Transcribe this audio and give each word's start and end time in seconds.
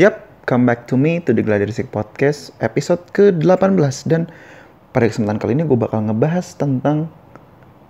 Yap, 0.00 0.24
come 0.48 0.64
back 0.64 0.88
to 0.88 0.96
me 0.96 1.20
to 1.20 1.36
the 1.36 1.44
Gladiresik 1.44 1.92
Podcast 1.92 2.56
episode 2.64 3.04
ke-18 3.12 4.08
dan 4.08 4.24
pada 4.88 5.04
kesempatan 5.04 5.36
kali 5.36 5.52
ini 5.52 5.68
gue 5.68 5.76
bakal 5.76 6.08
ngebahas 6.08 6.56
tentang 6.56 7.12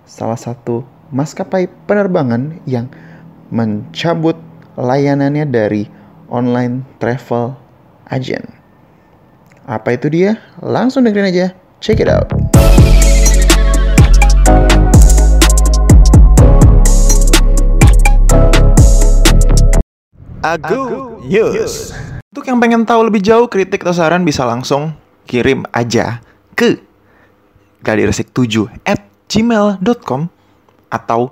salah 0.03 0.35
satu 0.35 0.83
maskapai 1.15 1.71
penerbangan 1.87 2.59
yang 2.67 2.91
mencabut 3.55 4.35
layanannya 4.75 5.47
dari 5.47 5.87
online 6.27 6.83
travel 6.99 7.55
agent. 8.11 8.51
Apa 9.63 9.95
itu 9.95 10.11
dia? 10.11 10.43
Langsung 10.59 11.07
dengerin 11.07 11.31
aja. 11.31 11.47
Check 11.79 12.03
it 12.03 12.11
out. 12.11 12.27
Agu 20.43 21.23
News. 21.23 21.95
Untuk 22.35 22.43
yang 22.51 22.59
pengen 22.59 22.83
tahu 22.83 23.07
lebih 23.07 23.23
jauh 23.23 23.47
kritik 23.47 23.87
atau 23.87 23.95
saran 23.95 24.27
bisa 24.27 24.43
langsung 24.43 24.91
kirim 25.23 25.63
aja 25.71 26.19
ke 26.51 26.83
gladiresik7 27.79 28.67
at 28.83 28.99
gmail.com 29.31 30.27
atau 30.91 31.31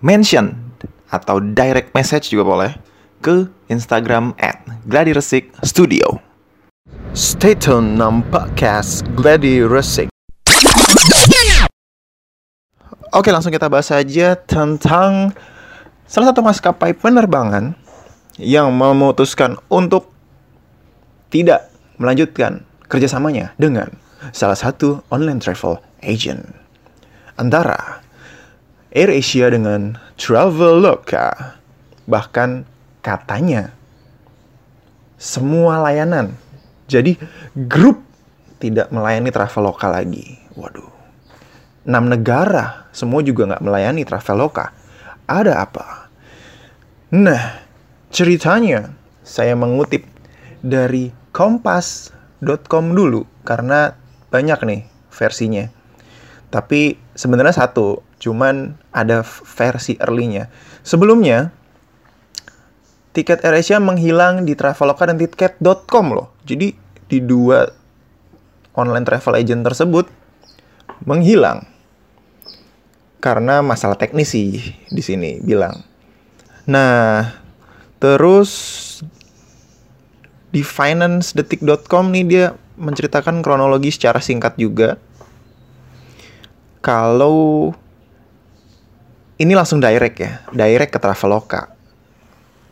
mention 0.00 0.56
atau 1.12 1.44
direct 1.44 1.92
message 1.92 2.32
juga 2.32 2.48
boleh 2.48 2.72
ke 3.20 3.52
Instagram 3.68 4.32
at 4.40 4.64
gladiresik 4.88 5.52
studio. 5.60 6.16
Stay 7.12 7.52
tune 7.52 8.00
nam 8.00 8.24
podcast 8.32 9.04
Gladiresik. 9.12 10.08
Oke 13.12 13.28
langsung 13.28 13.52
kita 13.52 13.68
bahas 13.68 13.92
aja 13.92 14.40
tentang 14.40 15.36
salah 16.08 16.32
satu 16.32 16.40
maskapai 16.40 16.96
penerbangan 16.96 17.76
yang 18.38 18.70
memutuskan 18.72 19.58
untuk 19.68 20.10
tidak 21.28 21.68
melanjutkan 21.98 22.64
kerjasamanya 22.88 23.52
dengan 23.60 23.92
salah 24.32 24.56
satu 24.56 25.04
online 25.12 25.42
travel 25.42 25.82
agent. 26.00 26.54
Antara 27.38 28.02
AirAsia 28.94 29.52
dengan 29.52 30.00
Traveloka. 30.16 31.54
Bahkan 32.08 32.64
katanya 33.04 33.70
semua 35.20 35.84
layanan. 35.84 36.32
Jadi 36.88 37.20
grup 37.68 38.00
tidak 38.58 38.88
melayani 38.88 39.28
Traveloka 39.28 39.86
lagi. 39.92 40.40
Waduh. 40.56 40.88
Enam 41.84 42.08
negara 42.08 42.88
semua 42.96 43.20
juga 43.20 43.54
nggak 43.54 43.64
melayani 43.64 44.02
Traveloka. 44.08 44.72
Ada 45.28 45.60
apa? 45.60 46.08
Nah, 47.12 47.67
ceritanya 48.08 48.92
saya 49.24 49.52
mengutip 49.54 50.04
dari 50.64 51.12
kompas.com 51.32 52.84
dulu 52.96 53.28
karena 53.44 53.94
banyak 54.32 54.60
nih 54.64 54.82
versinya. 55.12 55.68
Tapi 56.48 56.96
sebenarnya 57.12 57.60
satu, 57.60 58.00
cuman 58.16 58.80
ada 58.88 59.20
versi 59.24 60.00
early-nya. 60.00 60.48
Sebelumnya 60.80 61.52
tiket 63.12 63.44
AirAsia 63.44 63.76
menghilang 63.82 64.48
di 64.48 64.56
Traveloka 64.56 65.04
dan 65.04 65.20
tiket.com 65.20 66.06
loh. 66.16 66.32
Jadi 66.48 66.72
di 67.08 67.18
dua 67.20 67.68
online 68.76 69.04
travel 69.04 69.40
agent 69.40 69.64
tersebut 69.66 70.06
menghilang 71.02 71.66
karena 73.18 73.58
masalah 73.60 73.98
teknis 73.98 74.30
sih 74.30 74.62
di 74.88 75.02
sini 75.02 75.42
bilang. 75.42 75.82
Nah, 76.70 77.47
terus 77.98 78.50
di 80.48 80.64
financedetik.com 80.64 82.08
nih 82.08 82.24
dia 82.24 82.46
menceritakan 82.78 83.44
kronologi 83.44 83.92
secara 83.92 84.22
singkat 84.22 84.56
juga. 84.56 84.96
Kalau 86.78 87.74
ini 89.36 89.52
langsung 89.52 89.82
direct 89.82 90.16
ya, 90.18 90.40
direct 90.54 90.94
ke 90.94 90.98
Traveloka. 91.02 91.74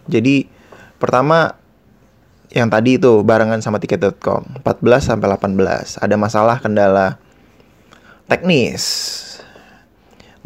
Jadi 0.07 0.47
pertama 0.97 1.53
yang 2.55 2.71
tadi 2.71 2.97
itu 2.97 3.21
barengan 3.27 3.61
sama 3.61 3.83
tiket.com 3.83 4.63
14 4.65 4.81
sampai 5.03 5.29
18 5.35 5.99
ada 6.01 6.17
masalah 6.17 6.57
kendala 6.63 7.19
teknis 8.31 9.13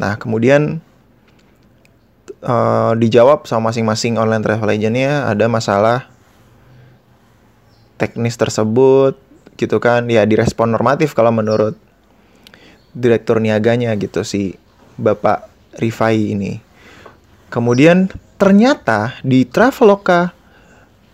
Nah, 0.01 0.17
kemudian 0.17 0.81
uh, 2.45 2.93
dijawab 2.97 3.45
sama 3.45 3.69
masing-masing 3.69 4.17
online 4.17 4.43
travel 4.45 4.69
agentnya 4.69 5.29
ada 5.29 5.45
masalah 5.45 6.09
teknis 8.01 8.33
tersebut 8.37 9.17
gitu 9.57 9.77
kan 9.77 10.09
ya 10.09 10.25
direspon 10.25 10.73
normatif 10.73 11.13
kalau 11.13 11.29
menurut 11.29 11.77
direktur 12.97 13.37
niaganya 13.39 13.93
gitu 13.95 14.25
si 14.25 14.57
Bapak 14.97 15.47
Rifai 15.77 16.35
ini. 16.35 16.59
Kemudian 17.51 18.11
ternyata 18.35 19.15
di 19.21 19.45
Traveloka 19.47 20.33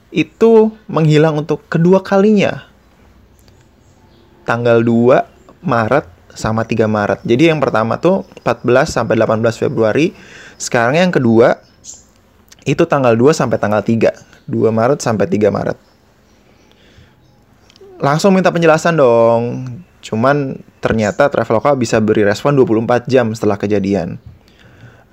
itu 0.09 0.71
menghilang 0.87 1.43
untuk 1.43 1.65
kedua 1.67 2.01
kalinya. 2.01 2.65
Tanggal 4.47 4.79
2 4.79 5.67
Maret 5.67 6.16
sama 6.37 6.61
3 6.61 6.85
Maret. 6.85 7.25
Jadi 7.25 7.49
yang 7.49 7.57
pertama 7.57 7.97
tuh 7.97 8.21
14 8.45 8.93
sampai 8.93 9.17
18 9.17 9.41
Februari. 9.57 10.13
Sekarang 10.61 10.93
yang 10.93 11.09
kedua 11.09 11.57
itu 12.69 12.85
tanggal 12.85 13.17
2 13.17 13.33
sampai 13.33 13.57
tanggal 13.57 13.81
3. 13.81 14.13
2 14.45 14.69
Maret 14.69 15.01
sampai 15.01 15.25
3 15.25 15.49
Maret. 15.49 15.77
Langsung 17.97 18.37
minta 18.37 18.53
penjelasan 18.53 18.93
dong. 18.93 19.65
Cuman 20.05 20.61
ternyata 20.77 21.25
Traveloka 21.33 21.73
bisa 21.73 21.97
beri 21.97 22.21
respon 22.21 22.53
24 22.53 23.09
jam 23.09 23.33
setelah 23.33 23.57
kejadian. 23.57 24.21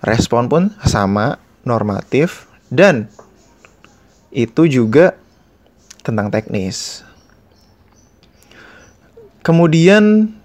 Respon 0.05 0.53
pun 0.53 0.69
sama, 0.85 1.41
normatif, 1.65 2.45
dan 2.69 3.09
itu 4.29 4.69
juga 4.69 5.17
tentang 6.05 6.29
teknis. 6.29 7.01
Kemudian 9.41 10.37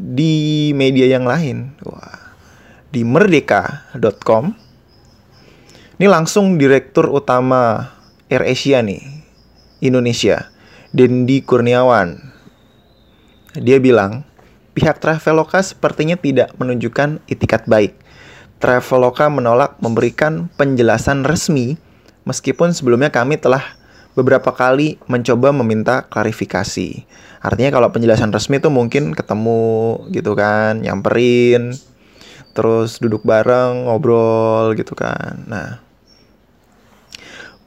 di 0.00 0.72
media 0.72 1.04
yang 1.04 1.28
lain. 1.28 1.76
Wah, 1.84 2.32
di 2.88 3.04
merdeka.com. 3.04 4.56
Ini 6.00 6.08
langsung 6.08 6.56
direktur 6.56 7.12
utama 7.12 7.92
AirAsia 8.32 8.80
nih, 8.80 9.04
Indonesia, 9.84 10.48
Dendi 10.96 11.44
Kurniawan. 11.44 12.16
Dia 13.60 13.76
bilang, 13.76 14.24
pihak 14.72 14.96
Traveloka 14.96 15.60
sepertinya 15.60 16.16
tidak 16.16 16.56
menunjukkan 16.56 17.20
itikat 17.28 17.68
baik. 17.68 17.92
Traveloka 18.60 19.28
menolak 19.28 19.76
memberikan 19.84 20.48
penjelasan 20.56 21.28
resmi 21.28 21.76
meskipun 22.24 22.72
sebelumnya 22.72 23.12
kami 23.12 23.36
telah 23.36 23.76
beberapa 24.16 24.52
kali 24.52 25.00
mencoba 25.08 25.52
meminta 25.52 26.04
klarifikasi. 26.08 27.04
Artinya 27.40 27.72
kalau 27.72 27.88
penjelasan 27.88 28.30
resmi 28.36 28.60
itu 28.60 28.68
mungkin 28.68 29.16
ketemu 29.16 29.96
gitu 30.12 30.36
kan, 30.36 30.84
nyamperin, 30.84 31.72
terus 32.52 33.00
duduk 33.00 33.24
bareng, 33.24 33.88
ngobrol 33.88 34.76
gitu 34.76 34.92
kan. 34.92 35.48
Nah, 35.48 35.80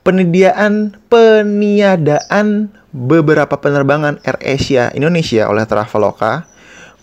penyediaan 0.05 1.01
peniadaan 1.09 2.69
beberapa 2.93 3.57
penerbangan 3.57 4.21
AirAsia 4.21 4.93
Indonesia 4.93 5.49
oleh 5.49 5.65
Traveloka 5.65 6.45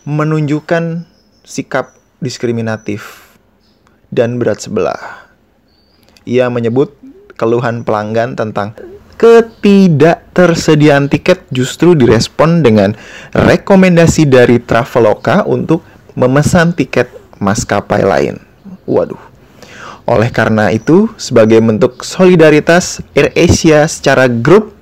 menunjukkan 0.06 1.10
sikap 1.42 1.98
diskriminatif 2.22 3.34
dan 4.14 4.38
berat 4.38 4.62
sebelah. 4.62 5.26
Ia 6.22 6.46
menyebut 6.52 6.94
keluhan 7.34 7.82
pelanggan 7.82 8.36
tentang 8.38 8.76
ketidaktersediaan 9.20 11.12
tiket 11.12 11.44
justru 11.52 11.92
direspon 11.92 12.64
dengan 12.64 12.96
rekomendasi 13.36 14.24
dari 14.24 14.56
Traveloka 14.64 15.44
untuk 15.44 15.84
memesan 16.16 16.72
tiket 16.72 17.12
maskapai 17.36 18.00
lain. 18.00 18.40
Waduh. 18.88 19.20
Oleh 20.08 20.32
karena 20.32 20.72
itu, 20.72 21.12
sebagai 21.20 21.60
bentuk 21.60 22.00
solidaritas, 22.00 23.04
AirAsia 23.12 23.84
secara 23.92 24.24
grup 24.24 24.72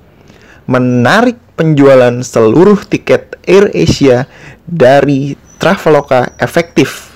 menarik 0.71 1.35
penjualan 1.59 2.23
seluruh 2.23 2.79
tiket 2.87 3.35
AirAsia 3.43 4.23
dari 4.63 5.35
Traveloka 5.59 6.31
efektif 6.39 7.11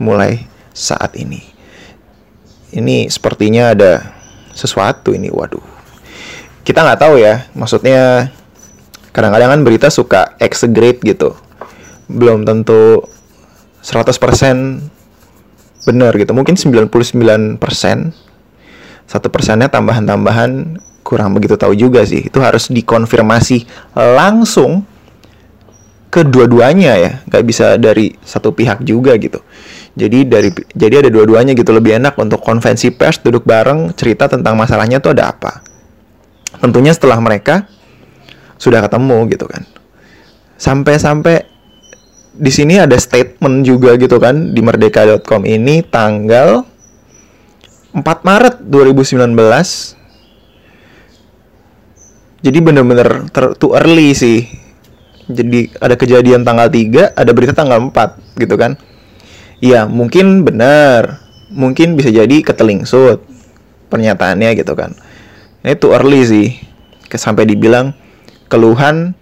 mulai 0.00 0.48
saat 0.72 1.12
ini. 1.20 1.44
Ini 2.72 3.12
sepertinya 3.12 3.76
ada 3.76 4.16
sesuatu 4.56 5.12
ini, 5.12 5.28
waduh 5.28 5.77
kita 6.68 6.84
nggak 6.84 7.00
tahu 7.00 7.16
ya 7.16 7.48
maksudnya 7.56 8.28
kadang-kadang 9.16 9.56
kan 9.56 9.60
berita 9.64 9.88
suka 9.88 10.36
exaggerate 10.36 11.00
gitu 11.00 11.32
belum 12.12 12.44
tentu 12.44 13.08
100% 13.80 14.12
benar 15.88 16.12
gitu 16.12 16.32
mungkin 16.36 16.60
99% 16.60 17.56
satu 19.08 19.32
persennya 19.32 19.72
tambahan-tambahan 19.72 20.76
kurang 21.08 21.32
begitu 21.32 21.56
tahu 21.56 21.72
juga 21.72 22.04
sih. 22.04 22.28
Itu 22.28 22.44
harus 22.44 22.68
dikonfirmasi 22.68 23.64
langsung 23.96 24.84
kedua-duanya 26.12 26.92
ya, 27.00 27.10
nggak 27.24 27.44
bisa 27.48 27.80
dari 27.80 28.12
satu 28.20 28.52
pihak 28.52 28.84
juga 28.84 29.16
gitu. 29.16 29.40
Jadi 29.96 30.28
dari 30.28 30.52
jadi 30.76 31.00
ada 31.00 31.10
dua-duanya 31.10 31.56
gitu 31.56 31.72
lebih 31.72 31.96
enak 31.96 32.20
untuk 32.20 32.44
konvensi 32.44 32.92
pers 32.92 33.24
duduk 33.24 33.48
bareng 33.48 33.96
cerita 33.96 34.28
tentang 34.28 34.60
masalahnya 34.60 35.00
tuh 35.00 35.16
ada 35.16 35.32
apa. 35.32 35.64
Tentunya 36.58 36.90
setelah 36.90 37.18
mereka 37.22 37.66
sudah 38.58 38.82
ketemu 38.82 39.30
gitu 39.30 39.46
kan. 39.46 39.62
Sampai-sampai 40.58 41.46
di 42.38 42.50
sini 42.50 42.78
ada 42.78 42.94
statement 42.98 43.66
juga 43.66 43.94
gitu 43.98 44.18
kan 44.18 44.54
di 44.54 44.62
merdeka.com 44.62 45.42
ini 45.46 45.82
tanggal 45.86 46.62
4 47.94 48.02
Maret 48.02 48.62
2019 48.70 49.34
jadi 52.38 52.58
bener-bener 52.62 53.26
too 53.58 53.74
early 53.74 54.14
sih. 54.14 54.46
Jadi 55.26 55.74
ada 55.82 55.98
kejadian 55.98 56.46
tanggal 56.46 56.70
3 56.70 57.18
ada 57.18 57.30
berita 57.34 57.52
tanggal 57.52 57.82
4 57.90 58.38
gitu 58.38 58.54
kan. 58.54 58.78
Ya 59.58 59.90
mungkin 59.90 60.46
benar 60.46 61.18
mungkin 61.50 61.98
bisa 61.98 62.12
jadi 62.12 62.44
ketelingsut 62.44 63.24
pernyataannya 63.88 64.52
gitu 64.54 64.76
kan 64.76 64.92
ini 65.68 65.76
too 65.76 65.92
early 65.92 66.24
sih. 66.24 66.48
Sampai 67.12 67.44
dibilang 67.44 67.92
keluhan 68.48 69.12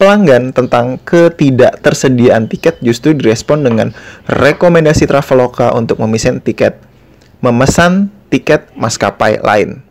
pelanggan 0.00 0.52
tentang 0.56 0.98
ketidaktersediaan 1.04 2.48
tiket 2.50 2.80
justru 2.80 3.14
direspon 3.14 3.64
dengan 3.64 3.92
rekomendasi 4.28 5.06
Traveloka 5.08 5.72
untuk 5.76 6.00
memesan 6.02 6.40
tiket 6.40 6.76
memesan 7.44 8.08
tiket 8.32 8.72
maskapai 8.74 9.40
lain. 9.44 9.84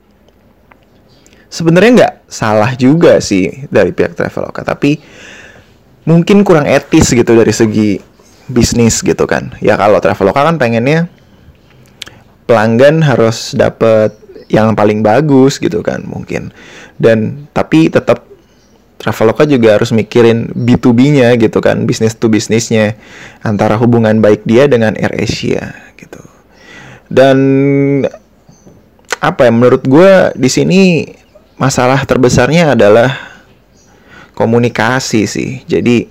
Sebenarnya 1.54 1.92
nggak 1.94 2.14
salah 2.30 2.74
juga 2.74 3.22
sih 3.22 3.70
dari 3.70 3.94
pihak 3.94 4.18
Traveloka 4.18 4.66
tapi 4.66 4.98
mungkin 6.04 6.42
kurang 6.42 6.66
etis 6.66 7.14
gitu 7.14 7.38
dari 7.38 7.54
segi 7.54 8.02
bisnis 8.50 9.00
gitu 9.06 9.24
kan. 9.30 9.54
Ya 9.62 9.78
kalau 9.78 10.02
Traveloka 10.02 10.42
kan 10.44 10.58
pengennya 10.58 11.08
pelanggan 12.50 13.06
harus 13.06 13.56
dapat 13.56 14.23
yang 14.54 14.78
paling 14.78 15.02
bagus 15.02 15.58
gitu 15.58 15.82
kan 15.82 16.06
mungkin 16.06 16.54
dan 17.02 17.50
tapi 17.52 17.90
tetap 17.90 18.34
Traveloka 19.04 19.44
juga 19.44 19.76
harus 19.76 19.92
mikirin 19.92 20.48
B2B-nya 20.56 21.36
gitu 21.36 21.60
kan, 21.60 21.84
bisnis 21.84 22.16
to 22.16 22.32
bisnisnya 22.32 22.96
antara 23.44 23.76
hubungan 23.76 24.24
baik 24.24 24.48
dia 24.48 24.64
dengan 24.72 24.96
AirAsia 24.96 25.76
gitu. 26.00 26.24
Dan 27.12 27.38
apa 29.20 29.42
ya 29.44 29.52
menurut 29.52 29.84
gue 29.84 30.32
di 30.40 30.48
sini 30.48 31.04
masalah 31.60 32.00
terbesarnya 32.08 32.80
adalah 32.80 33.12
komunikasi 34.40 35.28
sih. 35.28 35.52
Jadi 35.68 36.08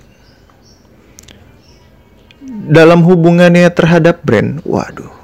dalam 2.69 3.01
hubungannya 3.01 3.73
terhadap 3.73 4.21
brand, 4.21 4.61
waduh. 4.69 5.22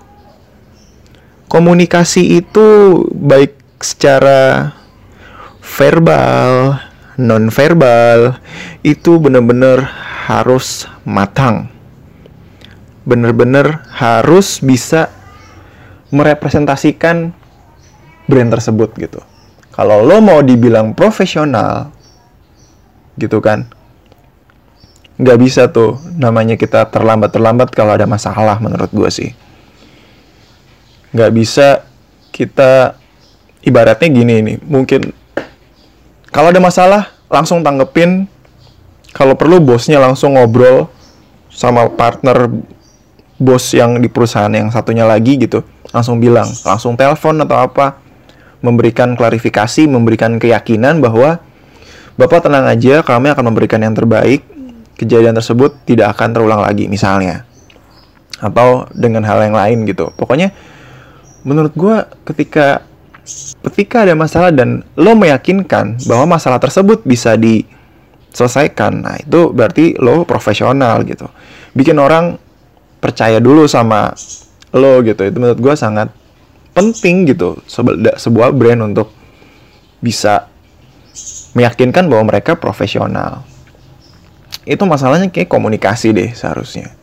Komunikasi 1.50 2.40
itu 2.40 2.68
baik 3.10 3.58
secara 3.82 4.72
verbal, 5.60 6.78
non 7.18 7.50
verbal 7.50 8.38
itu 8.86 9.18
benar-benar 9.18 9.84
harus 10.30 10.86
matang. 11.04 11.74
Benar-benar 13.04 13.90
harus 13.90 14.62
bisa 14.62 15.10
merepresentasikan 16.14 17.34
brand 18.30 18.54
tersebut 18.54 18.94
gitu 19.02 19.22
kalau 19.74 20.06
lo 20.06 20.22
mau 20.22 20.46
dibilang 20.46 20.94
profesional 20.94 21.90
gitu 23.18 23.42
kan 23.42 23.66
nggak 25.20 25.40
bisa 25.42 25.68
tuh 25.68 26.00
namanya 26.16 26.56
kita 26.56 26.88
terlambat 26.94 27.34
terlambat 27.34 27.70
kalau 27.74 27.98
ada 27.98 28.06
masalah 28.06 28.62
menurut 28.62 28.88
gue 28.94 29.10
sih 29.10 29.30
nggak 31.16 31.32
bisa 31.34 31.86
kita 32.30 32.96
ibaratnya 33.66 34.10
gini 34.10 34.34
nih 34.46 34.58
mungkin 34.64 35.10
kalau 36.30 36.54
ada 36.54 36.62
masalah 36.62 37.10
langsung 37.28 37.66
tanggepin 37.66 38.30
kalau 39.14 39.34
perlu 39.34 39.58
bosnya 39.58 39.98
langsung 39.98 40.38
ngobrol 40.38 40.88
sama 41.50 41.90
partner 41.90 42.50
bos 43.40 43.66
yang 43.74 43.98
di 43.98 44.08
perusahaan 44.12 44.52
yang 44.52 44.70
satunya 44.70 45.08
lagi 45.08 45.40
gitu 45.40 45.66
langsung 45.90 46.22
bilang 46.22 46.46
langsung 46.62 46.94
telepon 46.94 47.42
atau 47.42 47.58
apa 47.58 47.98
memberikan 48.60 49.16
klarifikasi, 49.16 49.88
memberikan 49.88 50.36
keyakinan 50.36 51.00
bahwa 51.00 51.40
Bapak 52.20 52.44
tenang 52.44 52.68
aja, 52.68 53.00
kami 53.00 53.32
akan 53.32 53.48
memberikan 53.48 53.80
yang 53.80 53.96
terbaik. 53.96 54.44
Kejadian 55.00 55.32
tersebut 55.40 55.72
tidak 55.88 56.12
akan 56.20 56.36
terulang 56.36 56.60
lagi, 56.60 56.92
misalnya. 56.92 57.48
Atau 58.44 58.92
dengan 58.92 59.24
hal 59.24 59.40
yang 59.48 59.56
lain 59.56 59.88
gitu. 59.88 60.12
Pokoknya, 60.20 60.52
menurut 61.44 61.74
gue 61.76 61.96
ketika 62.28 62.84
ketika 63.70 64.10
ada 64.10 64.18
masalah 64.18 64.50
dan 64.50 64.82
lo 64.98 65.14
meyakinkan 65.14 66.02
bahwa 66.10 66.40
masalah 66.40 66.58
tersebut 66.58 67.06
bisa 67.06 67.38
diselesaikan, 67.38 69.06
nah 69.06 69.16
itu 69.22 69.54
berarti 69.54 69.94
lo 70.02 70.26
profesional 70.26 71.06
gitu. 71.06 71.30
Bikin 71.78 72.02
orang 72.02 72.42
percaya 73.00 73.38
dulu 73.38 73.70
sama 73.70 74.12
lo 74.74 75.02
gitu. 75.06 75.22
Itu 75.24 75.38
menurut 75.38 75.62
gue 75.62 75.76
sangat 75.78 76.10
penting 76.74 77.30
gitu 77.30 77.60
sebuah 78.18 78.56
brand 78.56 78.94
untuk 78.94 79.14
bisa 80.00 80.48
meyakinkan 81.54 82.08
bahwa 82.08 82.34
mereka 82.34 82.56
profesional. 82.58 83.44
Itu 84.66 84.86
masalahnya 84.86 85.34
kayak 85.34 85.50
komunikasi 85.50 86.14
deh 86.14 86.30
seharusnya. 86.34 86.94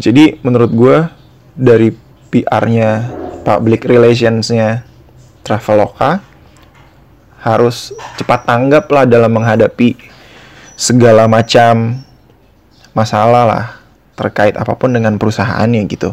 Jadi 0.00 0.40
menurut 0.40 0.72
gue 0.72 0.96
dari 1.52 1.92
PR-nya, 2.30 3.10
public 3.42 3.84
relations-nya 3.84 4.86
Traveloka 5.42 6.22
harus 7.40 7.90
cepat 8.20 8.44
tanggap 8.44 8.86
lah 8.92 9.08
dalam 9.08 9.32
menghadapi 9.32 9.96
segala 10.76 11.24
macam 11.26 12.04
masalah 12.92 13.44
lah 13.48 13.64
terkait 14.14 14.52
apa 14.54 14.76
pun 14.76 14.92
dengan 14.92 15.16
perusahaannya 15.16 15.82
gitu 15.88 16.12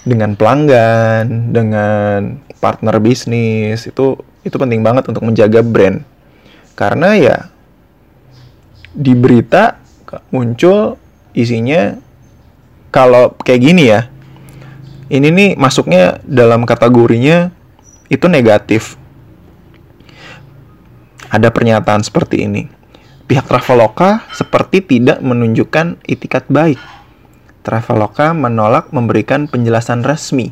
dengan 0.00 0.32
pelanggan, 0.32 1.52
dengan 1.52 2.40
partner 2.64 2.96
bisnis 2.96 3.84
itu 3.84 4.16
itu 4.42 4.56
penting 4.56 4.80
banget 4.80 5.04
untuk 5.12 5.22
menjaga 5.22 5.60
brand. 5.60 6.00
Karena 6.72 7.12
ya 7.14 7.36
di 8.96 9.12
berita 9.12 9.76
muncul 10.32 10.96
isinya 11.36 11.96
kalau 12.88 13.36
kayak 13.44 13.60
gini 13.60 13.84
ya. 13.92 14.08
Ini 15.12 15.28
nih 15.28 15.50
masuknya 15.60 16.24
dalam 16.24 16.64
kategorinya 16.64 17.52
itu 18.08 18.24
negatif. 18.32 18.96
Ada 21.28 21.52
pernyataan 21.52 22.00
seperti 22.00 22.48
ini. 22.48 22.64
Pihak 23.28 23.44
Traveloka 23.44 24.24
seperti 24.32 24.80
tidak 24.80 25.20
menunjukkan 25.20 26.00
itikat 26.08 26.48
baik 26.48 26.80
Traveloka 27.62 28.34
menolak 28.34 28.90
memberikan 28.90 29.46
penjelasan 29.46 30.02
resmi. 30.02 30.50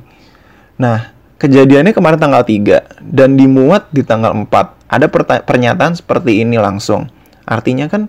Nah, 0.78 1.10
kejadiannya 1.42 1.90
kemarin 1.90 2.22
tanggal 2.22 2.46
3 2.46 3.02
dan 3.02 3.34
dimuat 3.34 3.90
di 3.90 4.06
tanggal 4.06 4.30
4. 4.32 4.46
Ada 4.86 5.06
pernyataan 5.42 5.98
seperti 5.98 6.46
ini 6.46 6.56
langsung. 6.56 7.10
Artinya 7.44 7.90
kan 7.90 8.06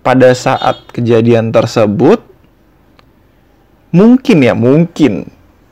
pada 0.00 0.32
saat 0.32 0.88
kejadian 0.88 1.52
tersebut 1.52 2.24
mungkin 3.92 4.38
ya, 4.40 4.56
mungkin 4.56 5.28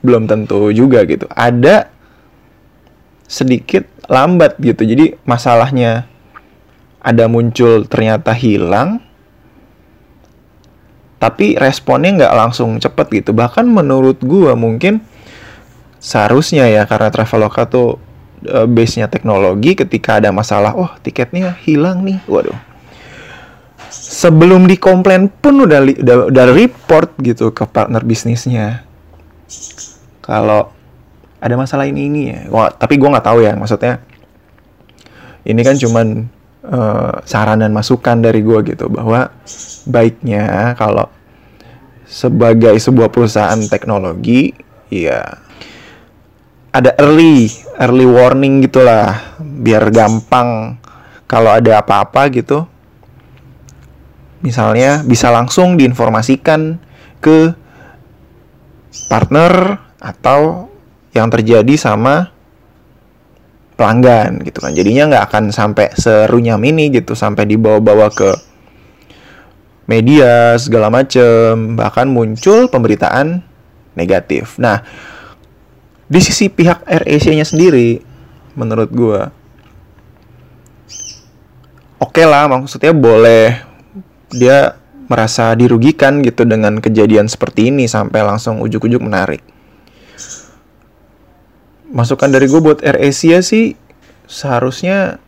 belum 0.07 0.31
tentu 0.31 0.71
juga 0.71 1.03
gitu. 1.03 1.27
Ada 1.35 1.91
sedikit 3.27 3.83
lambat 4.07 4.55
gitu. 4.63 4.87
Jadi 4.87 5.19
masalahnya 5.27 6.07
ada 7.03 7.27
muncul 7.27 7.87
ternyata 7.87 8.31
hilang 8.35 9.03
tapi 11.17 11.57
responnya 11.57 12.13
nggak 12.13 12.35
langsung 12.35 12.77
cepet 12.77 13.23
gitu 13.23 13.31
bahkan 13.33 13.65
menurut 13.65 14.21
gua 14.21 14.53
mungkin 14.53 15.01
seharusnya 15.97 16.69
ya 16.69 16.85
karena 16.85 17.09
Traveloka 17.09 17.65
tuh 17.67 17.97
uh, 18.51 18.69
base-nya 18.69 19.09
teknologi 19.09 19.79
ketika 19.79 20.21
ada 20.21 20.29
masalah 20.35 20.77
oh 20.77 20.93
tiketnya 21.01 21.57
hilang 21.65 22.05
nih 22.05 22.21
waduh 22.29 22.59
sebelum 23.89 24.69
dikomplain 24.69 25.33
pun 25.33 25.65
udah 25.65 25.81
udah, 25.83 26.17
udah 26.29 26.47
report 26.53 27.17
gitu 27.23 27.49
ke 27.55 27.65
partner 27.65 28.05
bisnisnya 28.05 28.85
kalau 30.27 30.75
ada 31.39 31.55
masalah 31.55 31.87
ini 31.87 32.11
ini 32.11 32.23
ya. 32.35 32.41
Wah, 32.51 32.69
tapi 32.75 32.99
gua 32.99 33.17
nggak 33.17 33.27
tahu 33.27 33.47
ya 33.47 33.55
maksudnya 33.55 34.03
ini 35.47 35.63
kan 35.63 35.79
cuman 35.79 36.27
uh, 36.67 37.23
saran 37.23 37.63
dan 37.63 37.71
masukan 37.71 38.19
dari 38.19 38.43
gue 38.43 38.59
gitu 38.67 38.91
bahwa 38.91 39.31
baiknya 39.87 40.75
kalau 40.75 41.07
sebagai 42.07 42.75
sebuah 42.75 43.11
perusahaan 43.11 43.59
teknologi 43.71 44.55
ya 44.91 45.23
ada 46.75 46.93
early 46.99 47.47
early 47.79 48.07
warning 48.07 48.63
gitulah 48.67 49.39
biar 49.39 49.89
gampang 49.95 50.79
kalau 51.27 51.51
ada 51.55 51.83
apa-apa 51.83 52.31
gitu. 52.31 52.67
Misalnya 54.45 55.03
bisa 55.03 55.33
langsung 55.35 55.75
diinformasikan 55.75 56.79
ke 57.19 57.51
partner 59.11 59.83
atau 60.01 60.69
yang 61.17 61.33
terjadi 61.33 61.75
sama 61.81 62.29
pelanggan 63.77 64.41
gitu 64.45 64.61
kan. 64.61 64.73
Jadinya 64.73 65.09
nggak 65.13 65.25
akan 65.33 65.45
sampai 65.53 65.93
serunyam 65.97 66.61
ini 66.65 66.93
gitu 66.93 67.13
sampai 67.17 67.45
dibawa-bawa 67.49 68.13
ke 68.13 68.31
media 69.89 70.57
segala 70.61 70.93
macem. 70.93 71.77
Bahkan 71.77 72.07
muncul 72.09 72.69
pemberitaan 72.69 73.45
negatif. 73.97 74.57
Nah 74.61 74.85
di 76.07 76.21
sisi 76.21 76.49
pihak 76.53 76.85
AirAsia 76.87 77.35
nya 77.35 77.43
sendiri 77.43 77.99
menurut 78.55 78.89
gue 78.95 79.21
oke 81.99 82.13
okay 82.13 82.25
lah 82.29 82.49
maksudnya 82.49 82.93
boleh. 82.93 83.65
Dia 84.27 84.75
merasa 85.07 85.55
dirugikan 85.55 86.19
gitu 86.19 86.43
dengan 86.43 86.83
kejadian 86.83 87.31
seperti 87.31 87.71
ini 87.71 87.87
sampai 87.87 88.27
langsung 88.27 88.59
ujuk-ujuk 88.59 88.99
menarik 88.99 89.56
masukan 91.91 92.31
dari 92.31 92.51
gue 92.51 92.59
buat 92.59 92.83
Air 92.83 92.99
Asia 92.99 93.43
sih 93.43 93.79
seharusnya 94.27 95.23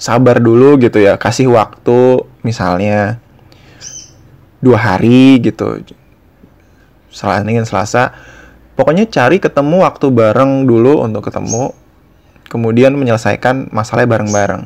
sabar 0.00 0.38
dulu 0.38 0.80
gitu 0.80 1.02
ya 1.02 1.18
kasih 1.20 1.50
waktu 1.52 2.24
misalnya 2.40 3.20
dua 4.60 4.78
hari 4.78 5.40
gitu. 5.42 5.82
Salah 7.10 7.42
ingin 7.42 7.66
Selasa. 7.66 8.14
Pokoknya 8.78 9.04
cari 9.10 9.36
ketemu 9.36 9.84
waktu 9.84 10.08
bareng 10.08 10.64
dulu 10.64 11.04
untuk 11.04 11.28
ketemu 11.28 11.76
kemudian 12.48 12.96
menyelesaikan 12.96 13.68
masalahnya 13.68 14.08
bareng-bareng. 14.16 14.62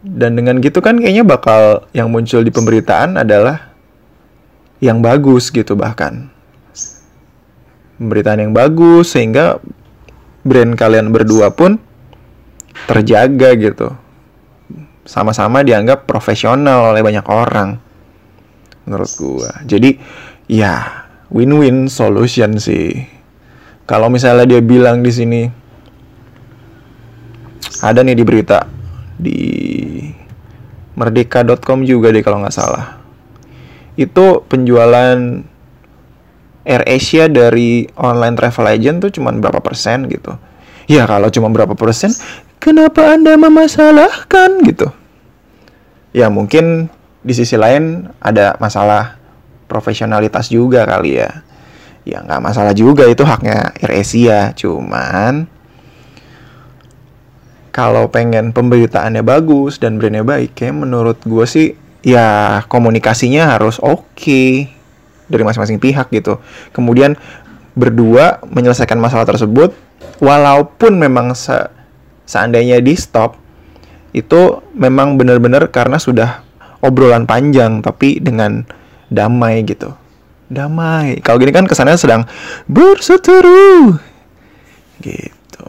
Dan 0.00 0.34
dengan 0.34 0.58
gitu 0.64 0.80
kan 0.80 0.98
kayaknya 0.98 1.22
bakal 1.22 1.86
yang 1.92 2.08
muncul 2.08 2.40
di 2.40 2.50
pemberitaan 2.50 3.20
adalah 3.20 3.70
yang 4.80 5.04
bagus 5.04 5.52
gitu 5.52 5.76
bahkan 5.76 6.32
pemberitaan 8.00 8.48
yang 8.48 8.52
bagus 8.56 9.12
sehingga 9.12 9.60
brand 10.40 10.72
kalian 10.72 11.12
berdua 11.12 11.52
pun 11.52 11.76
terjaga 12.88 13.52
gitu. 13.60 13.92
Sama-sama 15.04 15.60
dianggap 15.60 16.08
profesional 16.08 16.96
oleh 16.96 17.04
banyak 17.04 17.26
orang. 17.28 17.76
Menurut 18.88 19.10
gua. 19.20 19.52
Jadi 19.68 20.00
ya 20.48 21.04
win-win 21.28 21.92
solution 21.92 22.56
sih. 22.56 23.04
Kalau 23.84 24.08
misalnya 24.08 24.48
dia 24.48 24.62
bilang 24.64 25.04
di 25.04 25.12
sini 25.12 25.40
ada 27.84 28.00
nih 28.00 28.16
di 28.16 28.24
berita 28.24 28.64
di 29.20 29.40
merdeka.com 30.96 31.84
juga 31.84 32.08
deh 32.14 32.24
kalau 32.24 32.40
nggak 32.40 32.56
salah. 32.56 32.96
Itu 34.00 34.46
penjualan 34.48 35.49
Air 36.64 36.84
Asia 36.84 37.24
dari 37.26 37.88
online 37.96 38.36
travel 38.36 38.66
agent 38.68 38.98
tuh 39.00 39.10
cuma 39.16 39.32
berapa 39.32 39.64
persen 39.64 40.04
gitu. 40.12 40.36
Ya 40.90 41.08
kalau 41.08 41.32
cuma 41.32 41.48
berapa 41.48 41.72
persen, 41.72 42.12
kenapa 42.60 43.16
Anda 43.16 43.38
memasalahkan 43.40 44.60
gitu? 44.66 44.92
Ya 46.12 46.28
mungkin 46.28 46.90
di 47.22 47.32
sisi 47.32 47.54
lain 47.54 48.10
ada 48.20 48.58
masalah 48.58 49.16
profesionalitas 49.70 50.50
juga 50.50 50.84
kali 50.84 51.22
ya. 51.22 51.46
Ya 52.04 52.20
nggak 52.26 52.42
masalah 52.42 52.74
juga 52.76 53.06
itu 53.06 53.22
haknya 53.24 53.72
Air 53.80 54.02
Asia, 54.02 54.52
cuman 54.52 55.46
kalau 57.70 58.10
pengen 58.10 58.50
pemberitaannya 58.50 59.22
bagus 59.22 59.78
dan 59.78 59.96
brandnya 59.96 60.26
baik, 60.26 60.58
kayak 60.58 60.74
menurut 60.74 61.22
gue 61.22 61.46
sih 61.46 61.78
ya 62.02 62.60
komunikasinya 62.66 63.56
harus 63.56 63.78
oke. 63.78 64.04
Okay 64.18 64.79
dari 65.30 65.46
masing-masing 65.46 65.78
pihak 65.78 66.10
gitu. 66.10 66.42
Kemudian 66.74 67.14
berdua 67.78 68.42
menyelesaikan 68.50 68.98
masalah 68.98 69.24
tersebut 69.24 69.72
walaupun 70.18 70.98
memang 70.98 71.32
se 71.32 71.54
seandainya 72.26 72.78
di 72.82 72.94
stop 72.94 73.38
itu 74.10 74.58
memang 74.74 75.14
benar-benar 75.14 75.70
karena 75.70 75.98
sudah 75.98 76.42
obrolan 76.82 77.26
panjang 77.26 77.78
tapi 77.80 78.18
dengan 78.18 78.66
damai 79.10 79.62
gitu. 79.62 79.94
Damai. 80.50 81.22
Kalau 81.22 81.38
gini 81.38 81.54
kan 81.54 81.66
kesannya 81.66 81.94
sedang 81.94 82.26
berseteru. 82.66 83.94
Gitu. 84.98 85.66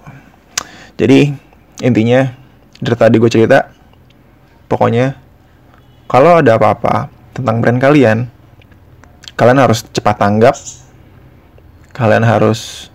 Jadi 0.98 1.34
intinya 1.86 2.34
dari 2.82 2.98
tadi 2.98 3.16
gue 3.22 3.30
cerita 3.30 3.70
pokoknya 4.66 5.18
kalau 6.10 6.42
ada 6.42 6.58
apa-apa 6.58 7.14
tentang 7.38 7.62
brand 7.62 7.80
kalian 7.80 8.18
kalian 9.42 9.58
harus 9.58 9.82
cepat 9.90 10.22
tanggap. 10.22 10.54
Kalian 11.98 12.22
harus 12.22 12.94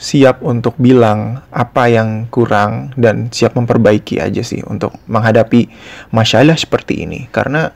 siap 0.00 0.40
untuk 0.40 0.80
bilang 0.80 1.44
apa 1.52 1.92
yang 1.92 2.24
kurang 2.32 2.96
dan 2.96 3.28
siap 3.28 3.52
memperbaiki 3.52 4.16
aja 4.16 4.40
sih 4.40 4.64
untuk 4.64 4.96
menghadapi 5.04 5.68
masalah 6.08 6.56
seperti 6.56 7.04
ini. 7.04 7.28
Karena 7.28 7.68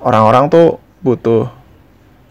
orang-orang 0.00 0.48
tuh 0.48 0.80
butuh 1.04 1.52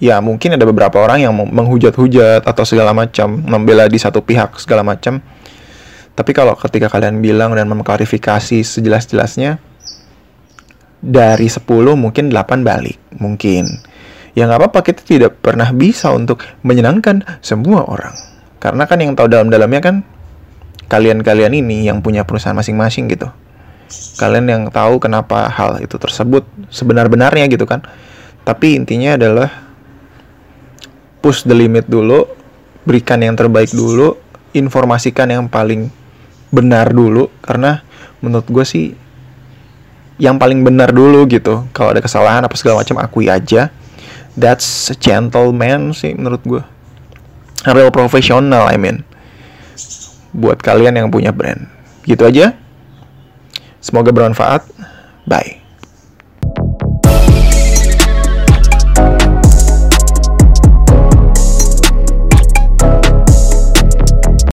ya 0.02 0.18
mungkin 0.18 0.58
ada 0.58 0.66
beberapa 0.66 0.98
orang 0.98 1.22
yang 1.22 1.38
menghujat-hujat 1.38 2.42
atau 2.42 2.66
segala 2.66 2.90
macam 2.98 3.38
membela 3.38 3.86
di 3.86 4.02
satu 4.02 4.18
pihak 4.18 4.58
segala 4.58 4.82
macam. 4.82 5.22
Tapi 6.18 6.34
kalau 6.34 6.58
ketika 6.58 6.90
kalian 6.90 7.22
bilang 7.22 7.54
dan 7.54 7.70
mengklarifikasi 7.70 8.66
sejelas-jelasnya 8.66 9.62
dari 11.02 11.48
10 11.48 11.64
mungkin 11.94 12.30
8 12.34 12.66
balik 12.66 12.98
mungkin. 13.18 13.66
Ya 14.38 14.46
nggak 14.46 14.70
apa-apa 14.70 14.80
kita 14.86 15.02
tidak 15.02 15.42
pernah 15.42 15.74
bisa 15.74 16.14
untuk 16.14 16.46
menyenangkan 16.62 17.26
semua 17.42 17.86
orang. 17.90 18.14
Karena 18.62 18.86
kan 18.86 19.02
yang 19.02 19.18
tahu 19.18 19.30
dalam-dalamnya 19.30 19.82
kan 19.82 19.96
kalian-kalian 20.88 21.58
ini 21.58 21.90
yang 21.90 22.06
punya 22.06 22.22
perusahaan 22.22 22.58
masing-masing 22.58 23.10
gitu. 23.10 23.30
Kalian 24.20 24.46
yang 24.46 24.64
tahu 24.70 25.00
kenapa 25.00 25.48
hal 25.50 25.80
itu 25.80 25.96
tersebut 25.98 26.46
sebenar-benarnya 26.70 27.50
gitu 27.50 27.66
kan. 27.66 27.82
Tapi 28.46 28.78
intinya 28.78 29.16
adalah 29.18 29.50
push 31.22 31.44
the 31.44 31.56
limit 31.56 31.90
dulu 31.90 32.30
berikan 32.88 33.20
yang 33.20 33.36
terbaik 33.36 33.74
dulu 33.74 34.16
informasikan 34.56 35.28
yang 35.34 35.46
paling 35.50 35.90
benar 36.54 36.94
dulu. 36.94 37.30
Karena 37.42 37.82
menurut 38.22 38.48
gue 38.48 38.66
sih 38.68 38.86
yang 40.18 40.38
paling 40.38 40.66
benar 40.66 40.94
dulu 40.94 41.26
gitu. 41.30 41.66
Kalau 41.74 41.94
ada 41.94 42.02
kesalahan 42.02 42.46
apa 42.46 42.54
segala 42.58 42.82
macam 42.82 42.98
akui 43.02 43.30
aja. 43.30 43.70
That's 44.38 44.94
a 44.94 44.96
gentleman 44.98 45.98
sih 45.98 46.14
menurut 46.14 46.42
gue 46.46 46.62
real 47.66 47.90
professional 47.90 48.70
I 48.70 48.78
mean. 48.78 49.02
Buat 50.34 50.62
kalian 50.62 50.94
yang 50.94 51.10
punya 51.10 51.34
brand. 51.34 51.66
Gitu 52.06 52.22
aja. 52.22 52.54
Semoga 53.82 54.14
bermanfaat. 54.14 54.68
Bye 55.26 55.57